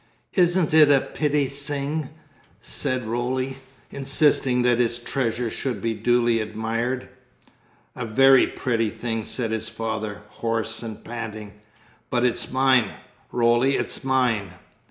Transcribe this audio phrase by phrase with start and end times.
[0.33, 2.09] "Isn't it a pitty sing?"
[2.59, 3.59] said Roly,
[3.91, 7.07] insisting that his treasure should be duly admired.
[7.95, 11.53] "A very pretty thing," said his father, hoarse and panting;
[12.09, 12.95] "but it's mine,
[13.31, 14.53] Roly, it's mine!"